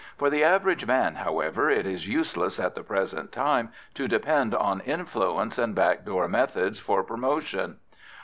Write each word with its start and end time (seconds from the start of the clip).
For 0.17 0.31
the 0.31 0.43
average 0.43 0.87
man, 0.87 1.13
however, 1.13 1.69
it 1.69 1.85
is 1.85 2.07
useless 2.07 2.59
at 2.59 2.73
the 2.73 2.81
present 2.81 3.31
time 3.31 3.69
to 3.93 4.07
depend 4.07 4.55
on 4.55 4.81
influence 4.81 5.59
and 5.59 5.75
back 5.75 6.05
door 6.05 6.27
methods 6.27 6.79
for 6.79 7.03
promotion. 7.03 7.77